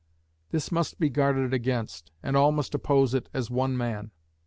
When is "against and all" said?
1.53-2.51